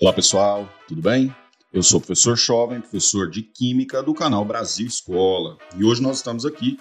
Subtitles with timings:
[0.00, 1.32] Olá pessoal, tudo bem?
[1.72, 5.56] Eu sou o professor Jovem, professor de Química do canal Brasil Escola.
[5.76, 6.80] E hoje nós estamos aqui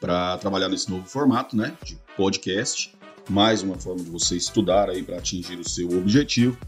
[0.00, 2.92] para trabalhar nesse novo formato, né, de podcast.
[3.30, 6.58] Mais uma forma de você estudar aí para atingir o seu objetivo.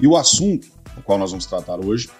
[0.00, 0.66] E o assunto,
[0.96, 2.10] o qual nós vamos tratar hoje,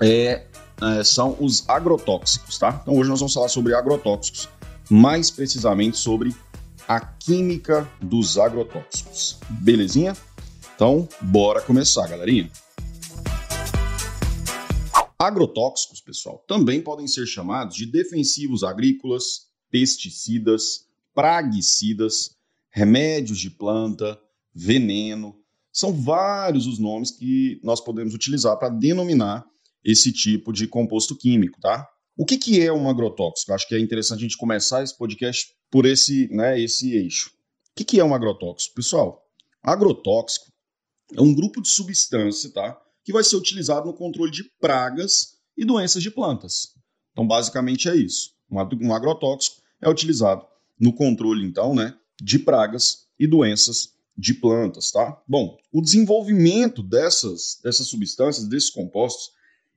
[0.00, 0.44] é,
[0.82, 2.80] é, são os agrotóxicos, tá?
[2.82, 4.48] Então hoje nós vamos falar sobre agrotóxicos,
[4.90, 6.34] mais precisamente sobre
[6.88, 9.38] a química dos agrotóxicos.
[9.48, 10.16] Belezinha?
[10.74, 12.50] Então, bora começar, galerinha.
[15.18, 22.36] Agrotóxicos, pessoal, também podem ser chamados de defensivos agrícolas, pesticidas, praguicidas,
[22.70, 24.18] remédios de planta,
[24.52, 25.36] veneno.
[25.70, 29.46] São vários os nomes que nós podemos utilizar para denominar
[29.84, 31.86] esse tipo de composto químico, tá?
[32.16, 33.52] O que, que é um agrotóxico?
[33.52, 37.30] Acho que é interessante a gente começar esse podcast por esse, né, esse eixo.
[37.70, 38.74] O que, que é um agrotóxico?
[38.74, 39.26] Pessoal,
[39.62, 40.51] agrotóxico
[41.14, 42.80] é um grupo de substância, tá?
[43.04, 46.74] Que vai ser utilizado no controle de pragas e doenças de plantas.
[47.12, 48.32] Então, basicamente é isso.
[48.50, 50.46] Um agrotóxico é utilizado
[50.78, 55.20] no controle, então, né, de pragas e doenças de plantas, tá?
[55.26, 59.30] Bom, o desenvolvimento dessas, dessas substâncias, desses compostos,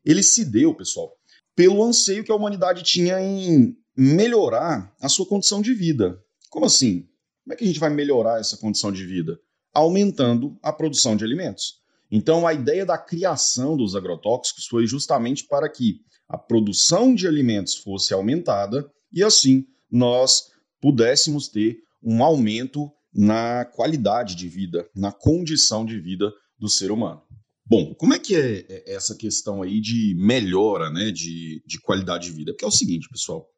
[0.03, 1.17] ele se deu, pessoal,
[1.55, 6.21] pelo anseio que a humanidade tinha em melhorar a sua condição de vida.
[6.49, 7.07] Como assim?
[7.43, 9.39] Como é que a gente vai melhorar essa condição de vida?
[9.75, 11.79] Aumentando a produção de alimentos.
[12.09, 17.75] Então, a ideia da criação dos agrotóxicos foi justamente para que a produção de alimentos
[17.75, 25.85] fosse aumentada e assim nós pudéssemos ter um aumento na qualidade de vida, na condição
[25.85, 27.21] de vida do ser humano.
[27.65, 32.27] Bom, como é que é, é essa questão aí de melhora né, de, de qualidade
[32.27, 32.51] de vida?
[32.51, 33.49] Porque é o seguinte, pessoal,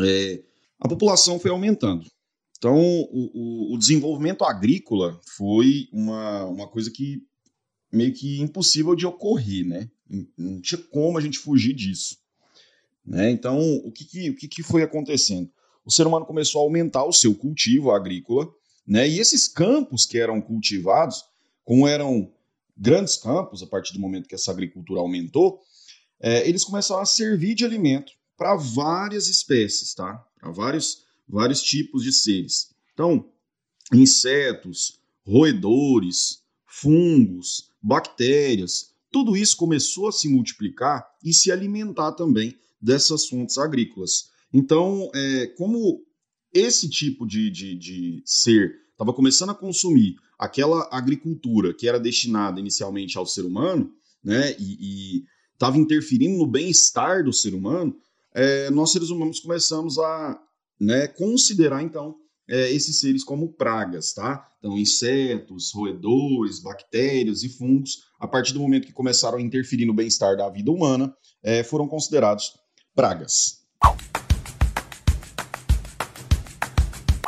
[0.00, 0.42] é,
[0.80, 2.06] a população foi aumentando.
[2.58, 7.22] Então, o, o, desenvolvimento agrícola foi uma, uma coisa que
[7.90, 9.88] meio que impossível de ocorrer, né?
[10.36, 12.18] Não tinha como a gente fugir disso.
[13.06, 13.30] Né?
[13.30, 15.48] Então, o, que, que, o que, que foi acontecendo?
[15.84, 18.52] O ser humano começou a aumentar o seu cultivo agrícola,
[18.86, 19.08] né?
[19.08, 21.24] e esses campos que eram cultivados,
[21.64, 22.30] como eram
[22.76, 25.60] grandes campos, a partir do momento que essa agricultura aumentou,
[26.20, 30.24] é, eles começaram a servir de alimento para várias espécies, tá?
[30.38, 32.70] Para vários vários tipos de seres.
[32.94, 33.28] Então,
[33.92, 43.26] insetos, roedores, fungos, bactérias, tudo isso começou a se multiplicar e se alimentar também dessas
[43.26, 44.30] fontes agrícolas.
[44.52, 46.02] Então, é, como
[46.52, 52.60] esse tipo de, de, de ser estava começando a consumir aquela agricultura que era destinada
[52.60, 57.96] inicialmente ao ser humano, né, e estava interferindo no bem-estar do ser humano,
[58.32, 60.40] é, nós seres humanos começamos a,
[60.80, 62.14] né, considerar então
[62.48, 64.48] é, esses seres como pragas, tá?
[64.58, 69.94] Então, insetos, roedores, bactérias e fungos, a partir do momento que começaram a interferir no
[69.94, 72.54] bem-estar da vida humana, é, foram considerados
[72.94, 73.58] pragas.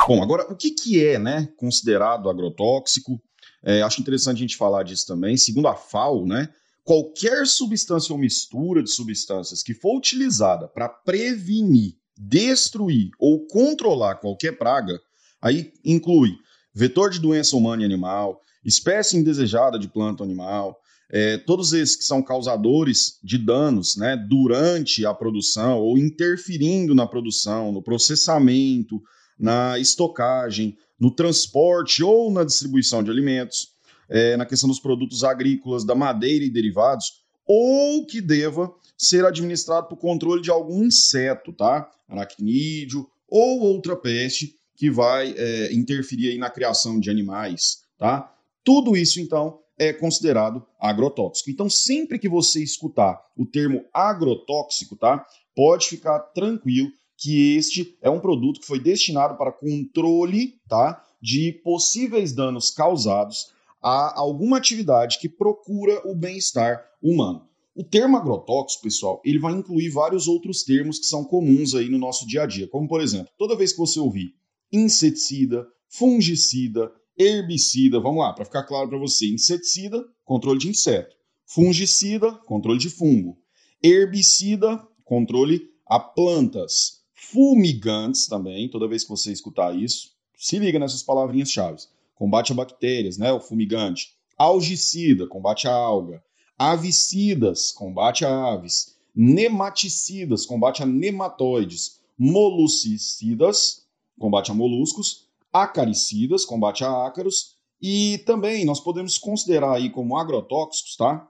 [0.08, 3.22] Bom, agora, o que, que é né, considerado agrotóxico?
[3.62, 5.36] É, acho interessante a gente falar disso também.
[5.36, 6.48] Segundo a FAO, né,
[6.82, 14.58] qualquer substância ou mistura de substâncias que for utilizada para prevenir destruir ou controlar qualquer
[14.58, 15.00] praga,
[15.40, 16.36] aí inclui
[16.74, 20.78] vetor de doença humana e animal, espécie indesejada de planta ou animal,
[21.12, 27.06] é, todos esses que são causadores de danos né, durante a produção ou interferindo na
[27.06, 29.02] produção, no processamento,
[29.38, 33.68] na estocagem, no transporte ou na distribuição de alimentos,
[34.08, 37.20] é, na questão dos produtos agrícolas, da madeira e derivados,
[37.52, 41.90] ou que deva ser administrado por controle de algum inseto, tá?
[42.08, 48.32] Aracnídeo ou outra peste que vai é, interferir aí na criação de animais, tá?
[48.62, 51.50] Tudo isso, então, é considerado agrotóxico.
[51.50, 55.26] Então, sempre que você escutar o termo agrotóxico, tá?
[55.52, 61.04] Pode ficar tranquilo que este é um produto que foi destinado para controle, tá?
[61.20, 63.50] De possíveis danos causados
[63.82, 67.48] a alguma atividade que procura o bem-estar humano.
[67.74, 71.98] O termo agrotóxico, pessoal, ele vai incluir vários outros termos que são comuns aí no
[71.98, 74.34] nosso dia a dia, como por exemplo, toda vez que você ouvir
[74.72, 81.16] inseticida, fungicida, herbicida, vamos lá, para ficar claro para você, inseticida, controle de inseto,
[81.46, 83.38] fungicida, controle de fungo,
[83.82, 91.02] herbicida, controle a plantas, fumigantes também, toda vez que você escutar isso, se liga nessas
[91.02, 91.88] palavrinhas chaves.
[92.20, 96.22] Combate a bactérias, né, o fumigante, algicida, combate a alga,
[96.58, 103.86] avicidas, combate a aves, nematicidas, combate a nematóides, moluscicidas,
[104.18, 110.96] combate a moluscos, acaricidas, combate a ácaros, E também nós podemos considerar aí como agrotóxicos,
[110.96, 111.26] tá?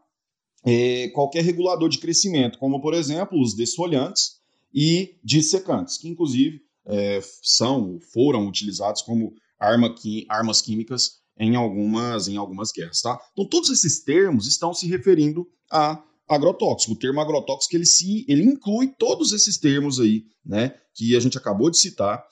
[0.64, 4.40] É, qualquer regulador de crescimento, como por exemplo os desfolhantes
[4.74, 9.94] e dissecantes, que inclusive é, são, foram utilizados como arma,
[10.28, 13.18] armas químicas em algumas, em algumas guerras, tá?
[13.32, 16.92] Então todos esses termos estão se referindo a agrotóxico.
[16.92, 21.36] O termo agrotóxico ele se ele inclui todos esses termos aí, né, que a gente
[21.36, 22.24] acabou de citar,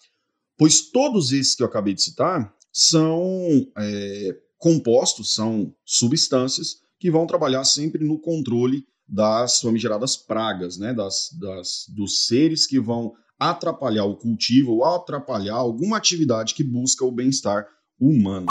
[0.56, 7.26] pois todos esses que eu acabei de citar são é, compostos, são substâncias que vão
[7.26, 14.04] trabalhar sempre no controle das famigeradas pragas, né, das, das, dos seres que vão atrapalhar
[14.04, 17.66] o cultivo ou atrapalhar alguma atividade que busca o bem-estar
[18.00, 18.46] humano.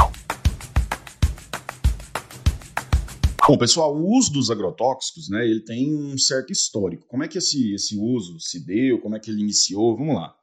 [3.47, 7.05] Bom, pessoal, o uso dos agrotóxicos, né, ele tem um certo histórico.
[7.07, 8.99] Como é que esse, esse uso se deu?
[8.99, 9.95] Como é que ele iniciou?
[9.97, 10.35] Vamos lá.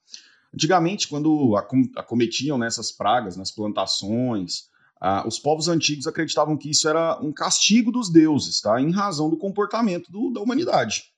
[0.54, 1.54] Antigamente, quando
[1.96, 4.68] acometiam nessas né, pragas nas plantações,
[5.00, 8.80] ah, os povos antigos acreditavam que isso era um castigo dos deuses, tá?
[8.80, 11.13] Em razão do comportamento do, da humanidade.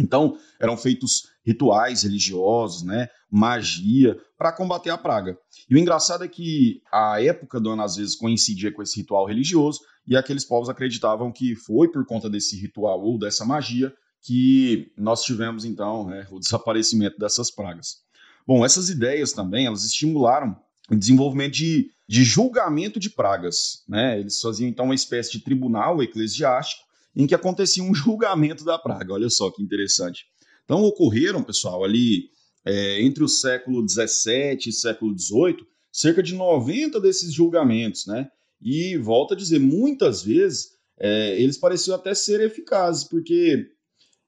[0.00, 5.38] Então, eram feitos rituais religiosos, né, magia, para combater a praga.
[5.68, 9.26] E o engraçado é que a época do ano às vezes coincidia com esse ritual
[9.26, 13.92] religioso, e aqueles povos acreditavam que foi por conta desse ritual ou dessa magia
[14.22, 17.98] que nós tivemos então né, o desaparecimento dessas pragas.
[18.46, 20.56] Bom, essas ideias também elas estimularam
[20.90, 23.84] o desenvolvimento de, de julgamento de pragas.
[23.88, 24.18] Né?
[24.18, 29.12] Eles faziam então uma espécie de tribunal eclesiástico em que acontecia um julgamento da praga.
[29.12, 30.24] Olha só que interessante.
[30.64, 32.30] Então ocorreram, pessoal, ali
[32.64, 38.28] é, entre o século XVII e século XVIII, cerca de 90 desses julgamentos, né?
[38.60, 43.66] E volta a dizer, muitas vezes é, eles pareciam até ser eficazes, porque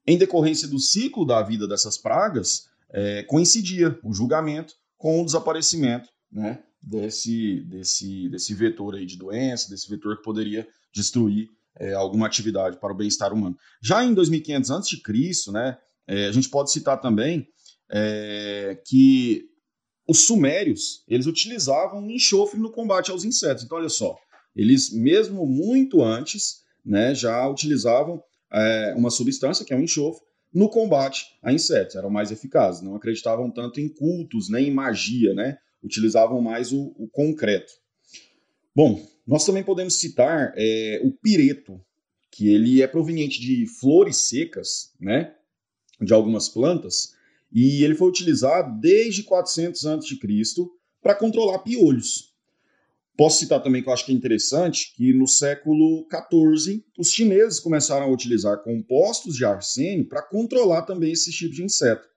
[0.05, 6.09] em decorrência do ciclo da vida dessas pragas, é, coincidia o julgamento com o desaparecimento
[6.31, 11.49] né, desse, desse, desse vetor aí de doença, desse vetor que poderia destruir
[11.79, 13.57] é, alguma atividade para o bem-estar humano.
[13.81, 15.77] Já em 2500 a.C., né,
[16.07, 17.47] é, a gente pode citar também
[17.91, 19.45] é, que
[20.07, 23.63] os sumérios eles utilizavam enxofre no combate aos insetos.
[23.63, 24.17] Então, olha só,
[24.55, 28.21] eles mesmo muito antes né, já utilizavam
[28.51, 30.23] é, uma substância que é o enxofre
[30.53, 35.33] no combate a insetos, eram mais eficazes, não acreditavam tanto em cultos nem em magia,
[35.33, 35.57] né?
[35.83, 37.73] utilizavam mais o, o concreto.
[38.75, 41.79] Bom, nós também podemos citar é, o pireto,
[42.31, 45.33] que ele é proveniente de flores secas, né,
[46.01, 47.13] de algumas plantas,
[47.51, 50.17] e ele foi utilizado desde 400 a.C.
[51.01, 52.33] para controlar piolhos.
[53.15, 57.59] Posso citar também que eu acho que é interessante que no século XIV os chineses
[57.59, 62.07] começaram a utilizar compostos de arsênio para controlar também esse tipo de inseto.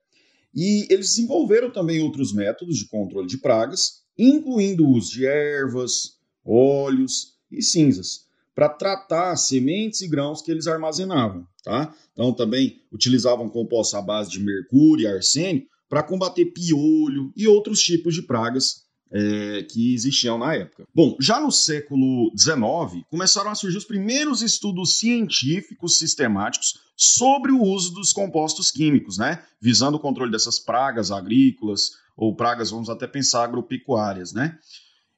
[0.55, 6.16] E eles desenvolveram também outros métodos de controle de pragas, incluindo o uso de ervas,
[6.47, 11.45] óleos e cinzas, para tratar sementes e grãos que eles armazenavam.
[11.63, 11.93] Tá?
[12.13, 17.81] Então também utilizavam compostos à base de mercúrio e arsênio para combater piolho e outros
[17.81, 20.85] tipos de pragas é, que existiam na época.
[20.93, 27.61] Bom, já no século XIX, começaram a surgir os primeiros estudos científicos sistemáticos sobre o
[27.61, 29.43] uso dos compostos químicos, né?
[29.61, 34.57] Visando o controle dessas pragas agrícolas, ou pragas, vamos até pensar, agropecuárias, né?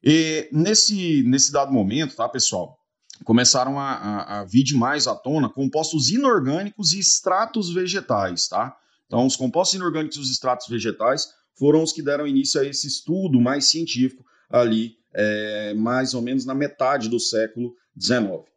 [0.03, 2.79] E nesse, nesse dado momento, tá, pessoal,
[3.23, 8.75] começaram a, a, a vir demais à tona compostos inorgânicos e extratos vegetais, tá?
[9.05, 12.87] Então, os compostos inorgânicos e os extratos vegetais foram os que deram início a esse
[12.87, 18.47] estudo mais científico ali, é, mais ou menos na metade do século XIX.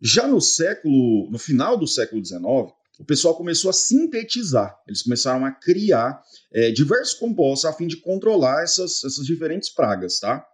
[0.00, 2.44] Já no século, no final do século XIX,
[2.98, 7.96] o pessoal começou a sintetizar, eles começaram a criar é, diversos compostos a fim de
[7.96, 10.46] controlar essas, essas diferentes pragas, tá?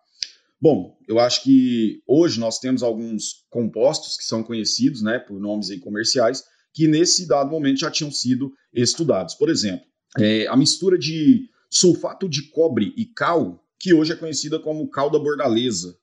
[0.61, 5.71] Bom, eu acho que hoje nós temos alguns compostos que são conhecidos, né, por nomes
[5.71, 9.35] aí comerciais, que nesse dado momento já tinham sido estudados.
[9.35, 9.87] Por exemplo,
[10.19, 15.09] é, a mistura de sulfato de cobre e cal, que hoje é conhecida como cal
[15.09, 15.97] da bordaleza.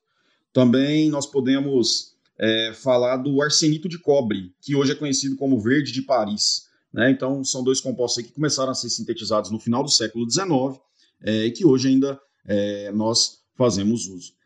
[0.52, 5.92] Também nós podemos é, falar do arsenito de cobre, que hoje é conhecido como verde
[5.92, 6.68] de Paris.
[6.92, 7.10] Né?
[7.10, 10.80] Então, são dois compostos que começaram a ser sintetizados no final do século XIX
[11.22, 14.37] é, e que hoje ainda é, nós fazemos uso.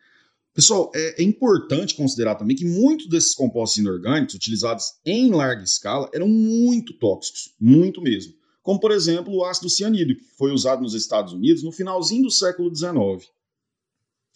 [0.55, 6.11] Pessoal, é, é, importante considerar também que muitos desses compostos inorgânicos utilizados em larga escala
[6.13, 10.95] eram muito tóxicos, muito mesmo como por exemplo o ácido cianídrico, que foi usado nos
[10.95, 13.29] Estados Unidos no finalzinho do século XIX.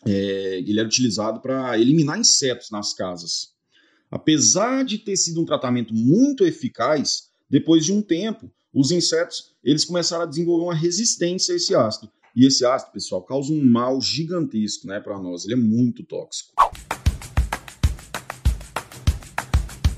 [0.04, 3.54] É, ele era utilizado para eliminar insetos nas casas.
[4.11, 9.85] Apesar de ter sido um tratamento muito eficaz, depois de um tempo, os insetos eles
[9.85, 12.11] começaram a desenvolver uma resistência a esse ácido.
[12.37, 15.47] E esse ácido, pessoal, causa um mal gigantesco né, para nós.
[15.47, 16.52] Ele é muito tóxico.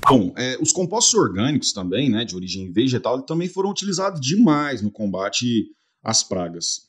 [0.09, 4.89] Bom, é, os compostos orgânicos também, né, de origem vegetal, também foram utilizados demais no
[4.89, 5.67] combate
[6.01, 6.87] às pragas.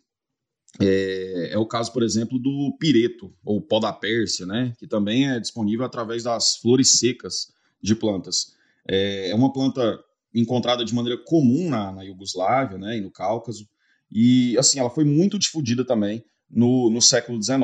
[0.81, 5.29] É, é, o caso, por exemplo, do pireto, ou pó da Pérsia, né, que também
[5.29, 7.53] é disponível através das flores secas
[7.83, 8.55] de plantas.
[8.89, 9.99] É, é uma planta
[10.33, 13.69] encontrada de maneira comum na, na Iugoslávia né, e no Cáucaso,
[14.11, 17.61] e assim, ela foi muito difundida também no, no século XIX.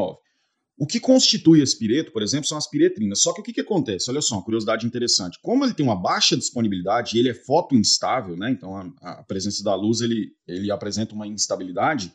[0.78, 3.22] O que constitui esse pireto, por exemplo, são as piretrinas.
[3.22, 4.10] Só que o que, que acontece?
[4.10, 5.38] Olha só, uma curiosidade interessante.
[5.40, 8.50] Como ele tem uma baixa disponibilidade e ele é fotoinstável, né?
[8.50, 12.12] Então a, a presença da luz ele, ele apresenta uma instabilidade.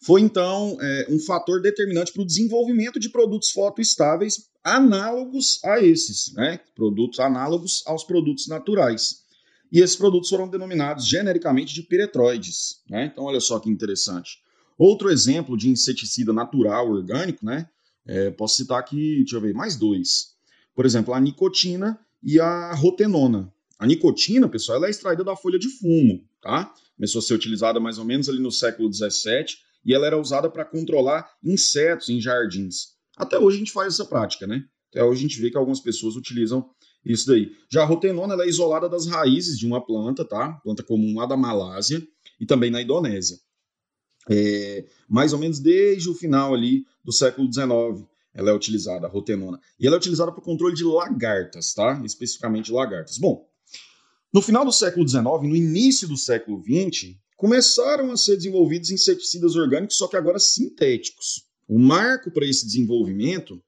[0.00, 6.32] Foi então é, um fator determinante para o desenvolvimento de produtos fotoestáveis análogos a esses,
[6.34, 6.58] né?
[6.74, 9.21] Produtos análogos aos produtos naturais.
[9.72, 12.82] E esses produtos foram denominados genericamente de piretroides.
[12.90, 13.06] Né?
[13.06, 14.42] Então, olha só que interessante.
[14.76, 17.66] Outro exemplo de inseticida natural orgânico, né?
[18.04, 20.34] É, posso citar aqui, deixa eu ver, mais dois.
[20.74, 23.52] Por exemplo, a nicotina e a rotenona.
[23.78, 26.72] A nicotina, pessoal, ela é extraída da folha de fumo, tá?
[26.96, 30.50] Começou a ser utilizada mais ou menos ali no século XVII e ela era usada
[30.50, 32.92] para controlar insetos em jardins.
[33.16, 34.64] Até hoje a gente faz essa prática, né?
[34.90, 36.68] Até hoje a gente vê que algumas pessoas utilizam
[37.04, 37.52] isso daí.
[37.70, 40.52] Já a rotenona ela é isolada das raízes de uma planta, tá?
[40.64, 42.06] Planta comum lá da Malásia
[42.40, 43.38] e também na Indonésia
[44.30, 48.06] é, mais ou menos desde o final ali do século XIX.
[48.34, 49.60] Ela é utilizada, a rotenona.
[49.78, 52.00] E ela é utilizada para o controle de lagartas, tá?
[52.04, 53.18] Especificamente lagartas.
[53.18, 53.46] Bom,
[54.32, 59.54] no final do século XIX, no início do século XX, começaram a ser desenvolvidos inseticidas
[59.54, 61.46] orgânicos, só que agora sintéticos.
[61.68, 63.62] O marco para esse desenvolvimento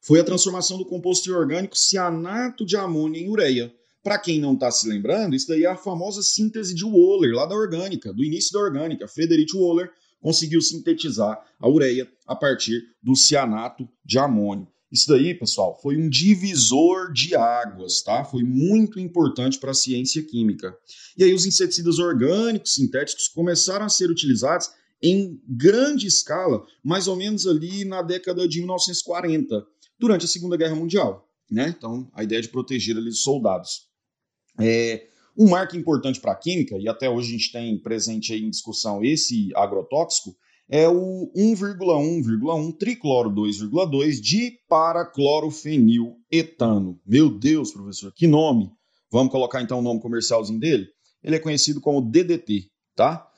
[0.00, 4.70] foi a transformação do composto orgânico cianato de amônia em ureia, para quem não está
[4.70, 8.52] se lembrando, isso daí é a famosa síntese de Waller, lá da orgânica, do início
[8.52, 9.06] da orgânica.
[9.06, 9.90] Frederic Waller
[10.20, 14.66] conseguiu sintetizar a ureia a partir do cianato de amônio.
[14.90, 18.24] Isso daí, pessoal, foi um divisor de águas, tá?
[18.24, 20.74] Foi muito importante para a ciência química.
[21.16, 24.70] E aí os inseticidas orgânicos sintéticos começaram a ser utilizados
[25.02, 29.64] em grande escala, mais ou menos ali na década de 1940,
[30.00, 31.28] durante a Segunda Guerra Mundial.
[31.50, 31.74] Né?
[31.76, 33.90] Então, a ideia de proteger ali os soldados.
[34.58, 38.50] É, um marco importante para a química, e até hoje a gente tem presente em
[38.50, 40.34] discussão esse agrotóxico,
[40.68, 47.00] é o 1,1,1 tricloro 2,2 de paraclorofeniletano.
[47.04, 48.72] Meu Deus, professor, que nome!
[49.10, 50.88] Vamos colocar então o nome comercialzinho dele?
[51.22, 53.28] Ele é conhecido como DDT, tá?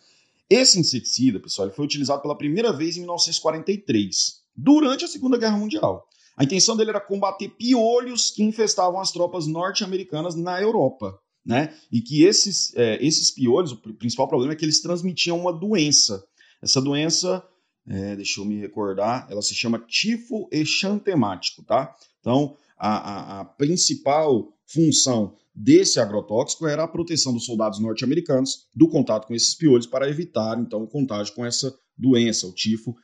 [0.49, 5.57] Esse inseticida, pessoal, ele foi utilizado pela primeira vez em 1943, durante a Segunda Guerra
[5.57, 6.07] Mundial.
[6.37, 11.19] A intenção dele era combater piolhos que infestavam as tropas norte-americanas na Europa.
[11.45, 11.75] Né?
[11.91, 16.25] E que esses, é, esses piolhos, o principal problema é que eles transmitiam uma doença.
[16.63, 17.45] Essa doença,
[17.87, 21.95] é, deixa eu me recordar, ela se chama tifo exantemático, tá?
[22.21, 28.89] Então, a, a, a principal função desse agrotóxico era a proteção dos soldados norte-americanos do
[28.89, 32.95] contato com esses piolhos para evitar, então, o contágio com essa doença, o tifo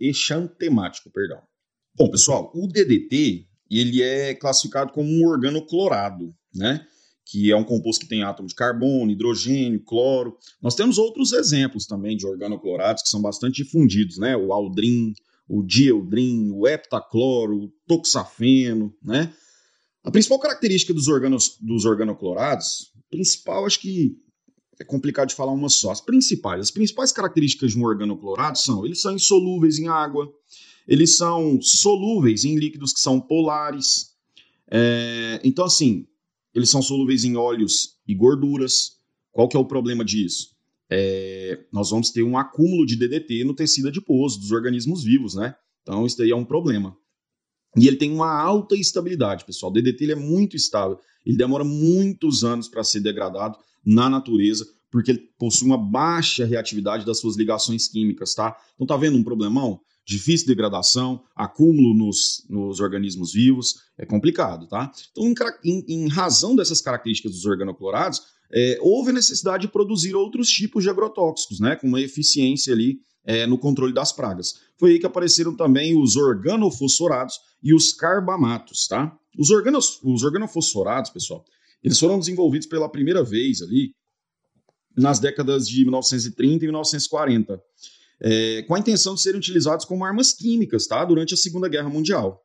[0.00, 1.40] exantemático perdão.
[1.96, 6.86] Bom, pessoal, o DDT ele é classificado como um organoclorado, né?
[7.26, 10.36] Que é um composto que tem átomo de carbono, hidrogênio, cloro.
[10.62, 14.36] Nós temos outros exemplos também de organoclorados que são bastante difundidos, né?
[14.36, 15.12] O aldrin,
[15.48, 19.32] o dieldrin, o heptacloro, o toxafeno, né?
[20.02, 24.16] A principal característica dos, organos, dos organoclorados, principal acho que
[24.80, 25.90] é complicado de falar uma só.
[25.90, 30.32] As principais, as principais características de um organoclorado são: eles são insolúveis em água,
[30.86, 34.12] eles são solúveis em líquidos que são polares.
[34.70, 36.06] É, então, assim,
[36.54, 38.98] eles são solúveis em óleos e gorduras.
[39.32, 40.56] Qual que é o problema disso?
[40.90, 45.54] É, nós vamos ter um acúmulo de DDT no tecido adiposo dos organismos vivos, né?
[45.82, 46.96] Então, isso daí é um problema.
[47.80, 49.70] E ele tem uma alta estabilidade, pessoal.
[49.70, 50.98] O DDT ele é muito estável.
[51.24, 57.04] Ele demora muitos anos para ser degradado na natureza, porque ele possui uma baixa reatividade
[57.04, 58.56] das suas ligações químicas, tá?
[58.74, 59.80] Então tá vendo um problemão?
[60.08, 64.90] Difícil degradação, acúmulo nos, nos organismos vivos, é complicado, tá?
[65.12, 70.48] Então, em, em, razão dessas características dos organoclorados, é, houve a necessidade de produzir outros
[70.48, 71.76] tipos de agrotóxicos, né?
[71.76, 74.54] Com uma eficiência ali é, no controle das pragas.
[74.78, 79.14] Foi aí que apareceram também os organofosforados e os carbamatos, tá?
[79.38, 81.44] Os, organos, os organofosforados, pessoal,
[81.84, 83.92] eles foram desenvolvidos pela primeira vez ali
[84.96, 87.62] nas décadas de 1930 e 1940,
[88.20, 91.04] é, com a intenção de serem utilizados como armas químicas, tá?
[91.04, 92.42] Durante a Segunda Guerra Mundial.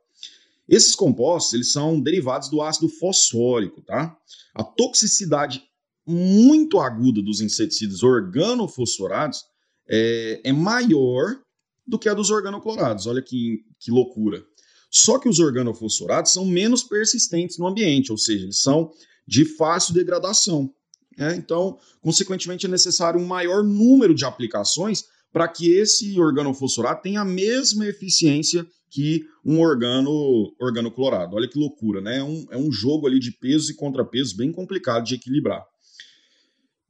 [0.68, 4.16] Esses compostos, eles são derivados do ácido fosfórico, tá?
[4.54, 5.64] A toxicidade
[6.06, 9.44] muito aguda dos inseticidas organofosforados
[9.88, 11.40] é, é maior
[11.86, 13.08] do que a dos organoclorados.
[13.08, 14.44] Olha que, que loucura.
[14.90, 18.92] Só que os organofosforados são menos persistentes no ambiente, ou seja, eles são
[19.28, 20.74] de fácil degradação.
[21.18, 21.36] Né?
[21.36, 27.26] Então, consequentemente, é necessário um maior número de aplicações para que esse organofosforato tenha a
[27.26, 31.36] mesma eficiência que um organo organoclorado.
[31.36, 32.20] Olha que loucura, né?
[32.20, 35.66] É um, é um jogo ali de pesos e contrapesos bem complicado de equilibrar.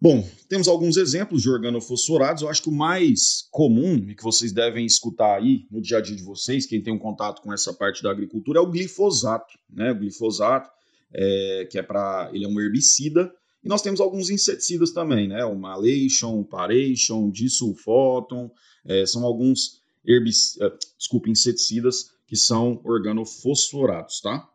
[0.02, 2.44] Bom, temos alguns exemplos de organofosforados.
[2.44, 6.02] Eu acho que o mais comum e que vocês devem escutar aí no dia a
[6.02, 9.58] dia de vocês, quem tem um contato com essa parte da agricultura, é o glifosato.
[9.70, 9.92] Né?
[9.92, 10.70] O glifosato,
[11.14, 12.30] é, que é para.
[12.34, 13.32] ele é um herbicida.
[13.64, 15.46] E nós temos alguns inseticidas também, né?
[15.46, 18.52] O malation, o paration, disulfoton,
[18.84, 20.36] é, são alguns herbic...
[20.62, 24.50] É, desculpa, inseticidas que são organofosforados, tá?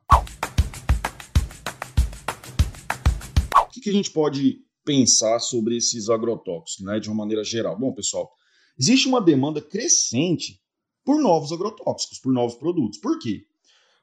[3.63, 7.79] O que, que a gente pode pensar sobre esses agrotóxicos, né, de uma maneira geral?
[7.79, 8.31] Bom, pessoal,
[8.79, 10.61] existe uma demanda crescente
[11.03, 12.99] por novos agrotóxicos, por novos produtos.
[12.99, 13.47] Por quê?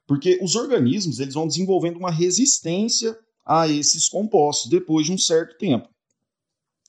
[0.07, 5.57] Porque os organismos eles vão desenvolvendo uma resistência a esses compostos depois de um certo
[5.57, 5.87] tempo.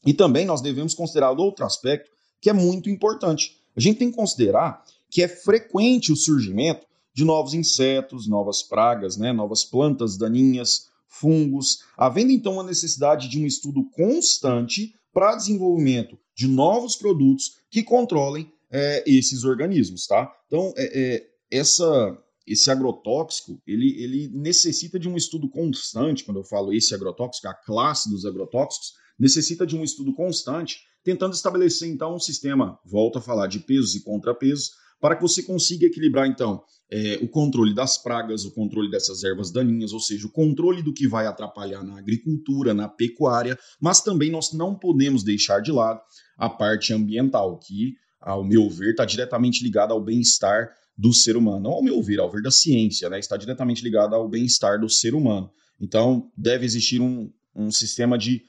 [0.05, 2.11] E também nós devemos considerar outro aspecto
[2.41, 3.61] que é muito importante.
[3.77, 9.17] A gente tem que considerar que é frequente o surgimento de novos insetos, novas pragas,
[9.17, 16.19] né, novas plantas daninhas, fungos, havendo então uma necessidade de um estudo constante para desenvolvimento
[16.35, 20.31] de novos produtos que controlem é, esses organismos, tá?
[20.47, 26.45] Então, é, é, essa, esse agrotóxico, ele, ele necessita de um estudo constante, quando eu
[26.45, 32.15] falo esse agrotóxico, a classe dos agrotóxicos, necessita de um estudo constante, tentando estabelecer então
[32.15, 36.63] um sistema, volto a falar, de pesos e contrapesos, para que você consiga equilibrar, então,
[36.91, 40.93] é, o controle das pragas, o controle dessas ervas daninhas, ou seja, o controle do
[40.93, 46.01] que vai atrapalhar na agricultura, na pecuária, mas também nós não podemos deixar de lado
[46.39, 51.69] a parte ambiental, que, ao meu ver, está diretamente ligada ao bem-estar do ser humano.
[51.69, 53.19] Ao meu ver, ao ver da ciência, né?
[53.19, 55.51] está diretamente ligada ao bem-estar do ser humano.
[55.81, 58.43] Então, deve existir um, um sistema de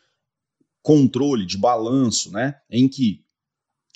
[0.81, 2.55] controle, de balanço, né?
[2.69, 3.25] em que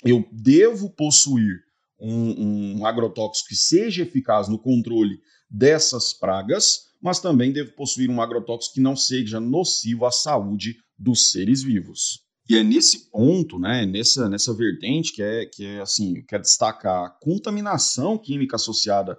[0.04, 1.62] eu devo possuir
[1.98, 8.20] um, um agrotóxico que seja eficaz no controle dessas pragas, mas também deve possuir um
[8.20, 12.20] agrotóxico que não seja nocivo à saúde dos seres vivos.
[12.48, 17.04] E é nesse ponto, né, nessa, nessa vertente que é, que é assim, quero destacar
[17.04, 19.18] a contaminação química associada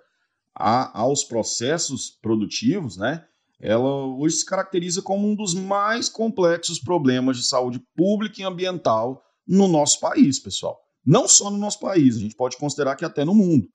[0.53, 3.25] a, aos processos produtivos, né,
[3.59, 9.23] ela hoje se caracteriza como um dos mais complexos problemas de saúde pública e ambiental
[9.47, 10.79] no nosso país, pessoal.
[11.05, 13.69] Não só no nosso país, a gente pode considerar que até no mundo.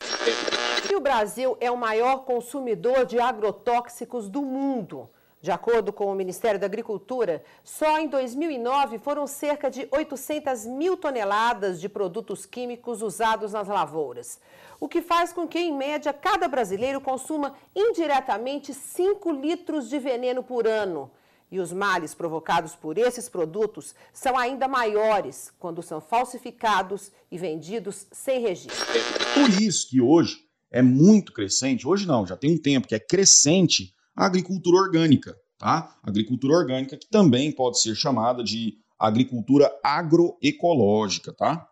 [0.91, 5.09] E o Brasil é o maior consumidor de agrotóxicos do mundo.
[5.41, 10.97] De acordo com o Ministério da Agricultura, só em 2009 foram cerca de 800 mil
[10.97, 14.41] toneladas de produtos químicos usados nas lavouras,
[14.81, 20.43] o que faz com que, em média, cada brasileiro consuma indiretamente 5 litros de veneno
[20.43, 21.09] por ano.
[21.51, 28.07] E os males provocados por esses produtos são ainda maiores quando são falsificados e vendidos
[28.13, 28.87] sem registro.
[29.35, 32.99] Por isso que hoje é muito crescente, hoje não, já tem um tempo que é
[32.99, 33.95] crescente
[34.27, 35.97] agricultura orgânica, tá?
[36.03, 41.67] Agricultura orgânica que também pode ser chamada de agricultura agroecológica, tá?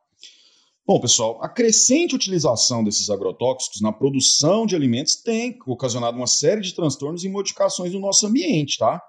[0.87, 6.61] Bom, pessoal, a crescente utilização desses agrotóxicos na produção de alimentos tem ocasionado uma série
[6.61, 9.03] de transtornos e modificações no nosso ambiente, tá?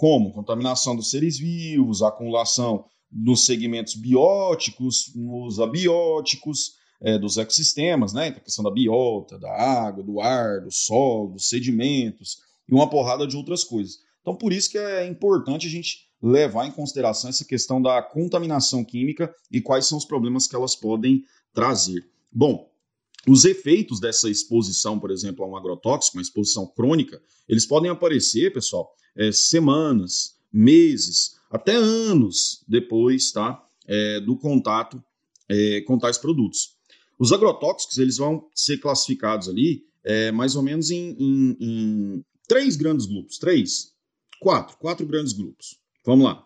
[0.00, 6.70] como contaminação dos seres vivos, acumulação nos segmentos bióticos, nos abióticos,
[7.02, 8.28] é, dos ecossistemas, né?
[8.28, 12.38] Então, a questão da biota, da água, do ar, do solo, dos sedimentos
[12.70, 14.00] e uma porrada de outras coisas.
[14.20, 18.84] Então, por isso que é importante a gente levar em consideração essa questão da contaminação
[18.84, 22.06] química e quais são os problemas que elas podem trazer.
[22.30, 22.70] Bom,
[23.26, 28.52] os efeitos dessa exposição, por exemplo, a um agrotóxico, uma exposição crônica, eles podem aparecer,
[28.52, 35.02] pessoal, é, semanas, meses, até anos depois tá, é, do contato
[35.48, 36.76] é, com tais produtos.
[37.18, 42.74] Os agrotóxicos eles vão ser classificados ali é, mais ou menos em, em, em, três
[42.74, 43.38] grandes grupos.
[43.38, 43.92] Três?
[44.40, 44.76] Quatro.
[44.78, 45.78] Quatro grandes grupos.
[46.04, 46.44] Vamos lá.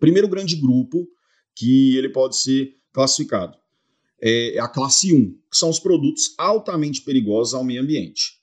[0.00, 1.06] Primeiro grande grupo
[1.54, 3.56] que ele pode ser classificado
[4.20, 8.40] é a classe 1, que são os produtos altamente perigosos ao meio ambiente.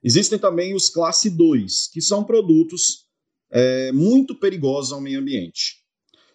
[0.00, 3.06] Existem também os classe 2, que são produtos
[3.50, 5.78] é, muito perigosos ao meio ambiente.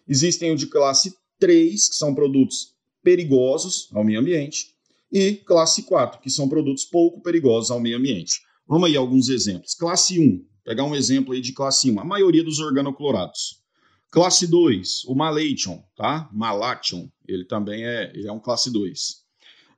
[0.06, 4.74] Existem o de classe 3, que são produtos perigosos ao meio ambiente,
[5.10, 8.42] e classe 4, que são produtos pouco perigosos ao meio ambiente.
[8.68, 9.74] Vamos aí alguns exemplos.
[9.74, 13.62] Classe 1, pegar um exemplo aí de classe 1, a maioria dos organoclorados.
[14.10, 16.28] Classe 2, o malation, tá?
[16.32, 19.22] Malation, ele também é, ele é um classe 2.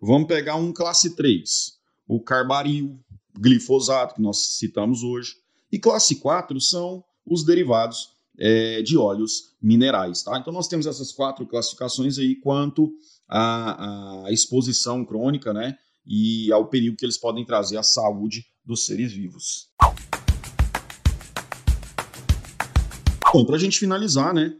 [0.00, 2.98] Vamos pegar um classe 3, o carbaril,
[3.38, 5.36] glifosato, que nós citamos hoje.
[5.70, 10.22] E classe 4 são os derivados é, de óleos minerais.
[10.22, 10.38] Tá?
[10.38, 12.92] Então nós temos essas quatro classificações aí quanto
[13.28, 18.86] à, à exposição crônica né, e ao perigo que eles podem trazer à saúde dos
[18.86, 19.68] seres vivos.
[23.32, 24.56] Bom, para a gente finalizar, né,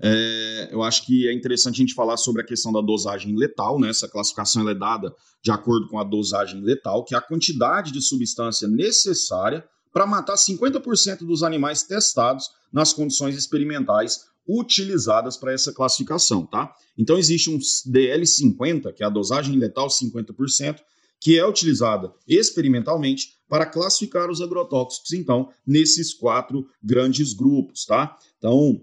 [0.00, 3.78] é, eu acho que é interessante a gente falar sobre a questão da dosagem letal,
[3.78, 3.90] né?
[3.90, 8.00] Essa classificação é dada de acordo com a dosagem letal, que é a quantidade de
[8.00, 16.46] substância necessária para matar 50% dos animais testados nas condições experimentais utilizadas para essa classificação,
[16.46, 16.74] tá?
[16.96, 20.80] Então existe um DL50, que é a dosagem letal 50%,
[21.20, 28.18] que é utilizada experimentalmente para classificar os agrotóxicos, então, nesses quatro grandes grupos, tá?
[28.36, 28.80] Então,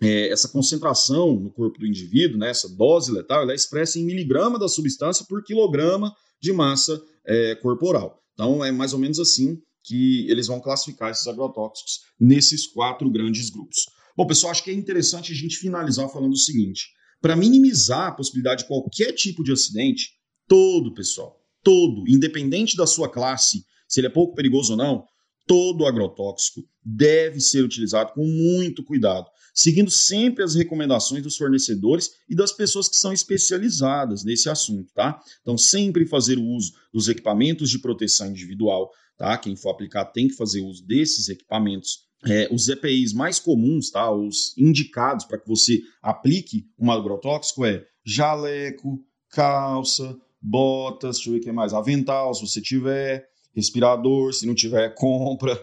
[0.00, 4.04] é, essa concentração no corpo do indivíduo, né, essa dose letal, ela é expressa em
[4.04, 8.22] miligrama da substância por quilograma de massa é, corporal.
[8.34, 13.50] Então, é mais ou menos assim que eles vão classificar esses agrotóxicos nesses quatro grandes
[13.50, 13.86] grupos.
[14.18, 16.88] Bom, pessoal, acho que é interessante a gente finalizar falando o seguinte:
[17.20, 20.10] para minimizar a possibilidade de qualquer tipo de acidente,
[20.48, 25.04] todo, pessoal, todo, independente da sua classe, se ele é pouco perigoso ou não,
[25.48, 32.36] todo agrotóxico deve ser utilizado com muito cuidado, seguindo sempre as recomendações dos fornecedores e
[32.36, 35.20] das pessoas que são especializadas nesse assunto, tá?
[35.40, 39.36] Então, sempre fazer o uso dos equipamentos de proteção individual, tá?
[39.38, 42.06] Quem for aplicar tem que fazer uso desses equipamentos.
[42.26, 44.10] É, os EPIs mais comuns, tá?
[44.10, 51.38] Os indicados para que você aplique um agrotóxico é jaleco, calça, botas, deixa eu ver
[51.40, 55.58] o que mais, avental, se você tiver, respirador, se não tiver, compra,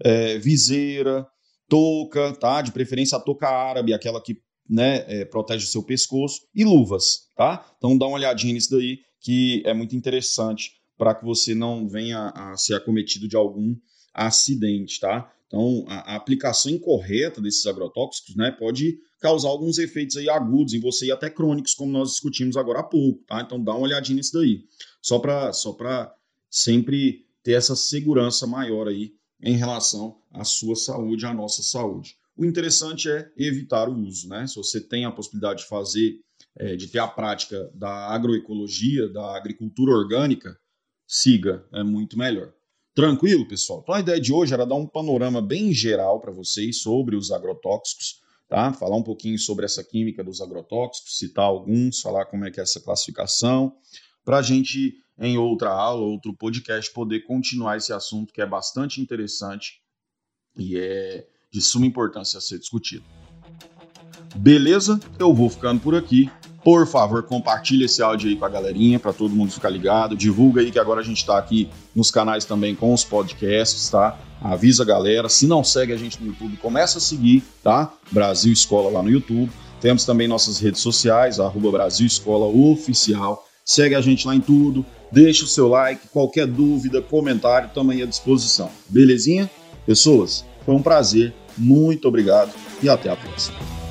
[0.00, 1.26] é, viseira,
[1.68, 2.62] touca, tá?
[2.62, 4.36] De preferência a touca árabe, aquela que
[4.68, 7.64] né, é, protege o seu pescoço, e luvas, tá?
[7.76, 12.28] Então dá uma olhadinha nisso daí, que é muito interessante para que você não venha
[12.34, 13.74] a ser acometido de algum
[14.12, 15.30] acidente, tá?
[15.46, 20.80] Então, a, a, aplicação incorreta desses agrotóxicos, né, pode causar alguns efeitos aí agudos em
[20.80, 23.40] você e até crônicos, como nós discutimos agora há pouco, tá?
[23.40, 24.64] Então, dá uma olhadinha nisso daí,
[25.02, 26.12] só para só para
[26.54, 29.12] sempre ter essa segurança maior aí
[29.42, 32.16] em relação à sua saúde, à nossa saúde.
[32.36, 34.46] O interessante é evitar o uso, né?
[34.46, 36.20] Se você tem a possibilidade de fazer,
[36.56, 40.56] é, de ter a prática da agroecologia, da agricultura orgânica,
[41.08, 42.52] siga, é muito melhor.
[42.94, 43.80] Tranquilo, pessoal?
[43.82, 47.32] Então a ideia de hoje era dar um panorama bem geral para vocês sobre os
[47.32, 48.72] agrotóxicos, tá?
[48.72, 52.62] Falar um pouquinho sobre essa química dos agrotóxicos, citar alguns, falar como é que é
[52.62, 53.74] essa classificação,
[54.24, 59.00] para a gente, em outra aula, outro podcast, poder continuar esse assunto que é bastante
[59.00, 59.80] interessante
[60.56, 63.04] e é de suma importância a ser discutido.
[64.34, 64.98] Beleza?
[65.18, 66.30] Eu vou ficando por aqui.
[66.64, 70.16] Por favor, compartilhe esse áudio aí com a galerinha, para todo mundo ficar ligado.
[70.16, 74.18] Divulga aí que agora a gente está aqui nos canais também com os podcasts, tá?
[74.40, 75.28] Avisa a galera.
[75.28, 77.92] Se não segue a gente no YouTube, começa a seguir, tá?
[78.10, 79.52] Brasil Escola lá no YouTube.
[79.78, 83.46] Temos também nossas redes sociais, arroba Brasil Escola Oficial.
[83.64, 84.84] Segue a gente lá em tudo.
[85.10, 88.70] Deixa o seu like, qualquer dúvida, comentário, estamos aí à disposição.
[88.88, 89.50] Belezinha?
[89.86, 91.32] Pessoas, foi um prazer.
[91.56, 93.83] Muito obrigado e até a próxima.